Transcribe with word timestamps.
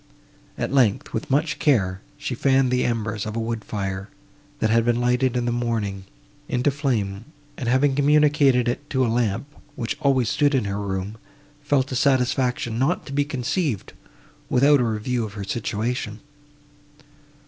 At 0.57 0.73
length, 0.73 1.13
with 1.13 1.29
much 1.29 1.59
care, 1.59 2.01
she 2.17 2.33
fanned 2.33 2.71
the 2.71 2.83
embers 2.85 3.23
of 3.27 3.35
a 3.35 3.39
wood 3.39 3.63
fire, 3.63 4.09
that 4.57 4.71
had 4.71 4.83
been 4.83 4.99
lighted 4.99 5.37
in 5.37 5.45
the 5.45 5.51
morning, 5.51 6.05
into 6.49 6.71
flame, 6.71 7.25
and, 7.55 7.69
having 7.69 7.93
communicated 7.93 8.67
it 8.67 8.89
to 8.89 9.05
a 9.05 9.13
lamp, 9.13 9.45
which 9.75 9.95
always 10.01 10.27
stood 10.27 10.55
in 10.55 10.65
her 10.65 10.79
room, 10.79 11.17
felt 11.61 11.91
a 11.91 11.95
satisfaction 11.95 12.79
not 12.79 13.05
to 13.05 13.13
be 13.13 13.23
conceived, 13.23 13.93
without 14.49 14.79
a 14.79 14.83
review 14.85 15.23
of 15.23 15.33
her 15.33 15.43
situation. 15.43 16.19